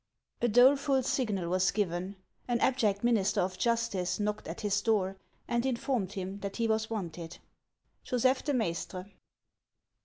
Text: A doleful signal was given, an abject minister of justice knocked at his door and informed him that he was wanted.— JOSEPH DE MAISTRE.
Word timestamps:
A 0.41 0.47
doleful 0.47 1.03
signal 1.03 1.47
was 1.47 1.69
given, 1.69 2.15
an 2.47 2.59
abject 2.59 3.03
minister 3.03 3.39
of 3.39 3.59
justice 3.59 4.19
knocked 4.19 4.47
at 4.47 4.61
his 4.61 4.81
door 4.81 5.15
and 5.47 5.63
informed 5.63 6.13
him 6.13 6.39
that 6.39 6.55
he 6.55 6.67
was 6.67 6.89
wanted.— 6.89 7.37
JOSEPH 8.05 8.45
DE 8.45 8.53
MAISTRE. 8.55 9.05